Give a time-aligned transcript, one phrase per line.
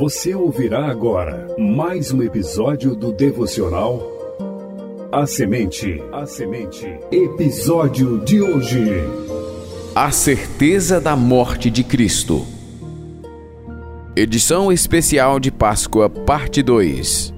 [0.00, 4.00] Você ouvirá agora mais um episódio do devocional
[5.12, 6.02] A Semente.
[6.10, 6.86] A Semente.
[7.12, 8.82] Episódio de hoje.
[9.94, 12.46] A certeza da morte de Cristo.
[14.16, 17.34] Edição especial de Páscoa, parte 2.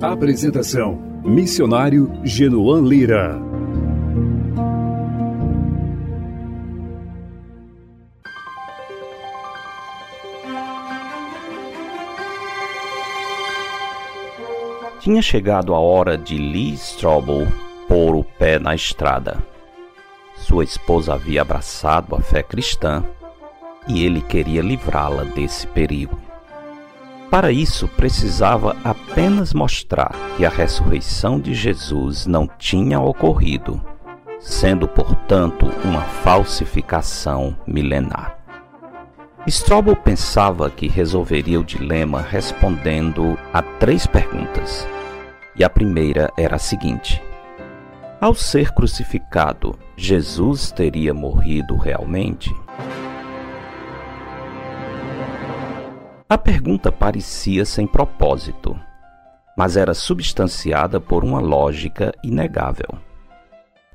[0.00, 3.40] Apresentação: Missionário Genoan Lira.
[15.08, 17.48] Tinha chegado a hora de Lee Strobel
[17.88, 19.38] pôr o pé na estrada.
[20.36, 23.02] Sua esposa havia abraçado a fé cristã
[23.86, 26.18] e ele queria livrá-la desse perigo.
[27.30, 33.80] Para isso, precisava apenas mostrar que a ressurreição de Jesus não tinha ocorrido,
[34.38, 38.36] sendo, portanto, uma falsificação milenar.
[39.46, 44.86] Strobel pensava que resolveria o dilema respondendo a três perguntas.
[45.58, 47.20] E a primeira era a seguinte:
[48.20, 52.54] Ao ser crucificado, Jesus teria morrido realmente?
[56.28, 58.78] A pergunta parecia sem propósito,
[59.56, 62.96] mas era substanciada por uma lógica inegável.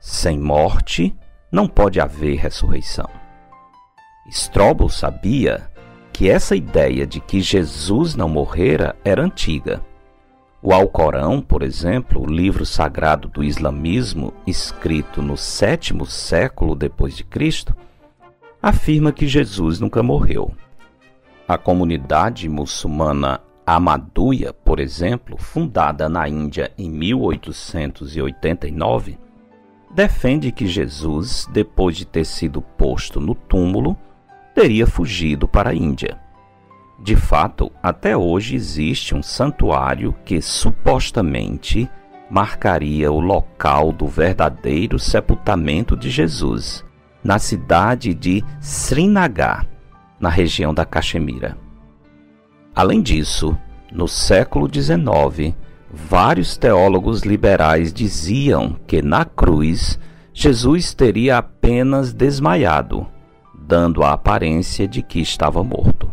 [0.01, 1.15] Sem morte,
[1.49, 3.07] não pode haver ressurreição.
[4.27, 5.71] Strobel sabia
[6.11, 9.81] que essa ideia de que Jesus não morrera era antiga
[10.65, 17.25] o Alcorão, por exemplo, o livro sagrado do islamismo, escrito no sétimo século depois de
[17.25, 17.75] Cristo,
[18.61, 20.53] afirma que Jesus nunca morreu.
[21.45, 29.17] A comunidade muçulmana Ahmadiyya, por exemplo, fundada na Índia em 1889,
[29.93, 33.97] defende que Jesus, depois de ter sido posto no túmulo,
[34.55, 36.22] teria fugido para a Índia.
[36.99, 41.89] De fato, até hoje existe um santuário que supostamente
[42.29, 46.83] marcaria o local do verdadeiro sepultamento de Jesus,
[47.23, 49.67] na cidade de Srinagar,
[50.19, 51.57] na região da Caxemira.
[52.75, 53.57] Além disso,
[53.91, 55.55] no século XIX,
[55.91, 59.99] vários teólogos liberais diziam que na cruz
[60.33, 63.05] Jesus teria apenas desmaiado,
[63.53, 66.12] dando a aparência de que estava morto.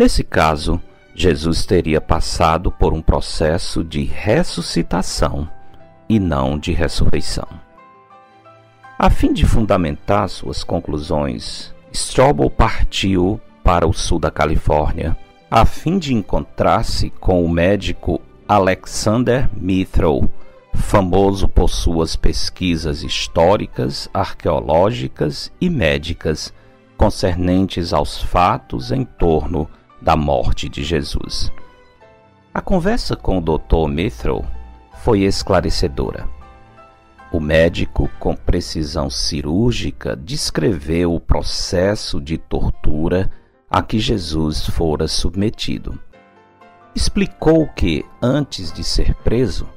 [0.00, 0.80] Nesse caso,
[1.14, 5.46] Jesus teria passado por um processo de ressuscitação
[6.08, 7.46] e não de ressurreição.
[8.98, 15.14] A fim de fundamentar suas conclusões, Strobel partiu para o sul da Califórnia
[15.50, 20.30] a fim de encontrar-se com o médico Alexander Mithrow,
[20.72, 26.54] famoso por suas pesquisas históricas, arqueológicas e médicas
[26.96, 29.68] concernentes aos fatos em torno
[30.00, 31.52] da morte de Jesus.
[32.52, 33.88] A conversa com o Dr.
[33.88, 34.44] Mithrow
[35.02, 36.28] foi esclarecedora.
[37.32, 43.30] O médico, com precisão cirúrgica, descreveu o processo de tortura
[43.70, 45.96] a que Jesus fora submetido.
[46.92, 49.68] Explicou que, antes de ser preso,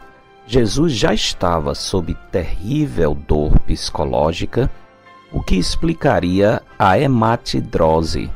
[0.48, 4.70] Jesus já estava sob terrível dor psicológica,
[5.32, 8.32] o que explicaria a hematidrose,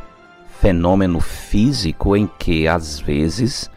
[0.60, 3.70] fenômeno físico em que, às vezes,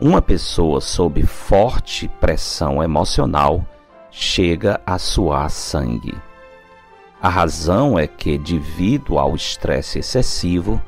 [0.00, 3.66] uma pessoa sob forte pressão emocional
[4.10, 6.16] chega a suar sangue.
[7.20, 10.80] A razão é que, devido ao estresse excessivo,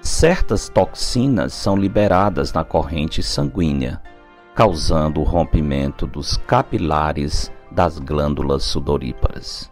[0.00, 4.02] certas toxinas são liberadas na corrente sanguínea,
[4.56, 9.70] causando o rompimento dos capilares das glândulas sudoríparas.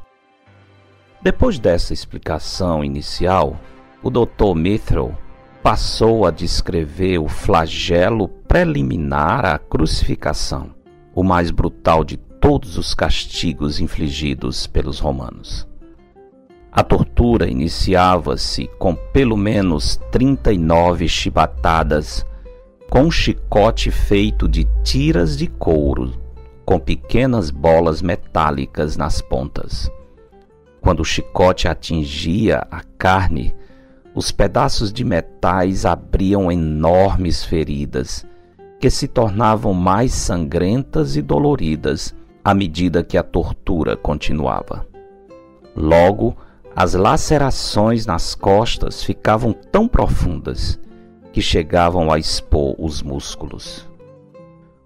[1.21, 3.59] Depois dessa explicação inicial,
[4.01, 4.55] o Dr.
[4.55, 5.24] Mithrow
[5.65, 10.75] passou a descrever o flagelo preliminar à crucificação,
[11.15, 15.67] o mais brutal de todos os castigos infligidos pelos romanos.
[16.71, 22.27] A tortura iniciava-se com pelo menos 39 chibatadas,
[22.91, 26.13] com um chicote feito de tiras de couro,
[26.67, 29.91] com pequenas bolas metálicas nas pontas.
[30.83, 33.55] Quando o chicote atingia a carne,
[34.15, 38.25] os pedaços de metais abriam enormes feridas,
[38.79, 42.15] que se tornavam mais sangrentas e doloridas
[42.45, 44.87] à medida que a tortura continuava.
[45.75, 46.37] Logo,
[46.77, 50.79] as lacerações nas costas ficavam tão profundas
[51.33, 53.89] que chegavam a expor os músculos.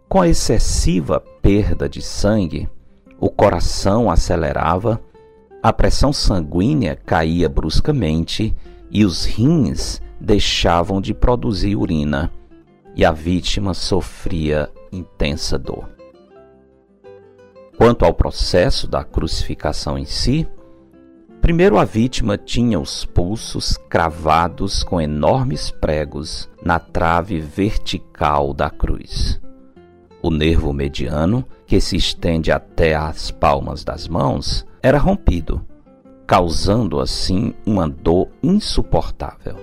[0.09, 2.69] Com a excessiva perda de sangue,
[3.21, 5.01] o coração acelerava,
[5.63, 8.57] a pressão sanguínea caía bruscamente
[8.91, 12.31] e os rins deixavam de produzir urina,
[12.95, 15.89] e a vítima sofria intensa dor.
[17.77, 20.49] Quanto ao processo da crucificação em si,
[21.41, 29.41] primeiro a vítima tinha os pulsos cravados com enormes pregos na trave vertical da cruz.
[30.21, 35.65] O nervo mediano, que se estende até as palmas das mãos, era rompido,
[36.29, 39.57] causando assim uma dor insuportável.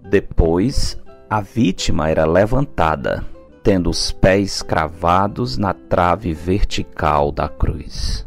[0.00, 0.98] Depois,
[1.30, 3.24] a vítima era levantada,
[3.62, 8.26] tendo os pés cravados na trave vertical da cruz.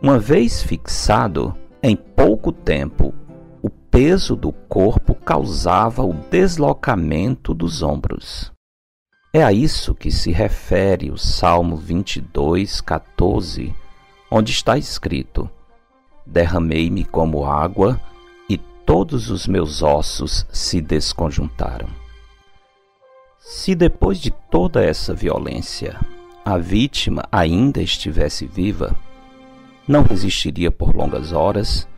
[0.00, 3.12] Uma vez fixado, em pouco tempo,
[3.60, 8.52] o peso do corpo causava o deslocamento dos ombros.
[9.32, 13.74] É a isso que se refere o Salmo 22, 14,
[14.30, 15.50] onde está escrito:
[16.30, 18.00] Derramei-me como água
[18.48, 21.88] e todos os meus ossos se desconjuntaram.
[23.38, 25.98] Se depois de toda essa violência
[26.44, 28.94] a vítima ainda estivesse viva,
[29.88, 31.88] não resistiria por longas horas,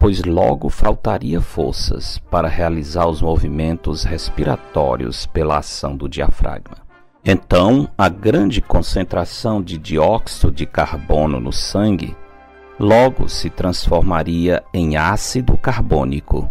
[0.00, 6.78] pois logo faltaria forças para realizar os movimentos respiratórios pela ação do diafragma.
[7.22, 12.16] Então, a grande concentração de dióxido de carbono no sangue
[12.78, 16.50] logo se transformaria em ácido carbônico,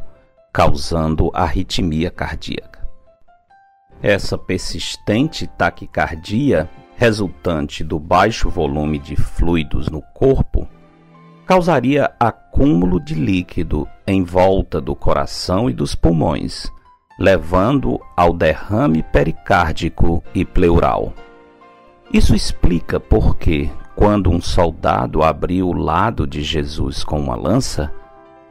[0.51, 2.87] causando arritmia cardíaca.
[4.01, 10.67] Essa persistente taquicardia, resultante do baixo volume de fluidos no corpo,
[11.45, 16.71] causaria acúmulo de líquido em volta do coração e dos pulmões,
[17.19, 21.13] levando ao derrame pericárdico e pleural.
[22.11, 27.91] Isso explica por que, quando um soldado abriu o lado de Jesus com uma lança,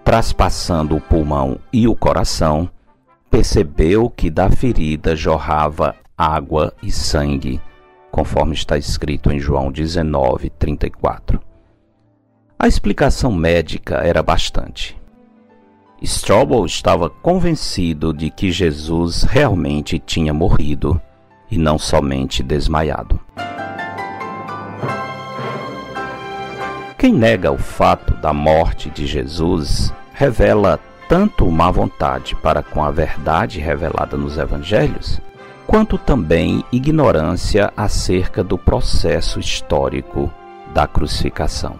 [0.05, 2.69] traspassando o pulmão e o coração,
[3.31, 7.61] percebeu que da ferida jorrava água e sangue,
[8.11, 11.41] conforme está escrito em João 19, 34.
[12.59, 14.97] A explicação médica era bastante.
[16.01, 21.01] Strobel estava convencido de que Jesus realmente tinha morrido
[21.51, 23.21] e não somente desmaiado.
[27.03, 30.79] Quem nega o fato da morte de Jesus revela
[31.09, 35.21] tanto má vontade para com a verdade revelada nos evangelhos,
[35.67, 40.33] quanto também ignorância acerca do processo histórico
[40.73, 41.75] da crucificação.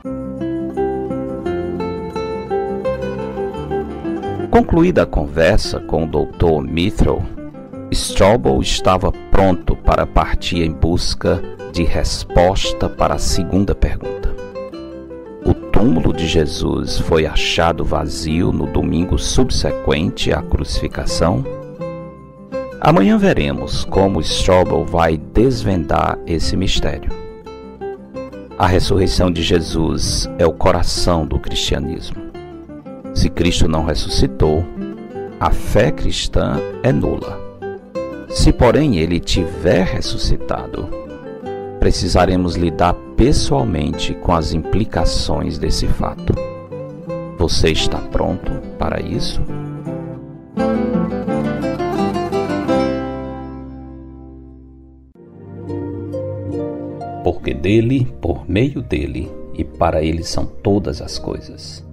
[4.51, 6.69] Concluída a conversa com o Dr.
[6.69, 7.23] Mithril,
[7.93, 11.41] Strobel estava pronto para partir em busca
[11.73, 14.22] de resposta para a segunda pergunta.
[15.83, 21.45] Túmulo de Jesus foi achado vazio no domingo subsequente à crucificação?
[22.81, 27.11] Amanhã veremos como Strobel vai desvendar esse mistério.
[28.57, 32.31] A ressurreição de Jesus é o coração do cristianismo.
[33.13, 34.65] Se Cristo não ressuscitou,
[35.41, 37.41] a fé cristã é nula.
[38.29, 40.89] Se, porém, ele tiver ressuscitado,
[41.83, 46.33] precisaremos lidar pessoalmente com as implicações desse fato.
[47.37, 49.41] Você está pronto para isso?
[57.25, 61.85] Porque dele, por meio dele e para ele são todas as coisas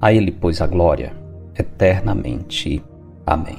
[0.00, 1.12] a Ele, pois, a glória
[1.54, 2.82] eternamente.
[3.26, 3.58] Amém.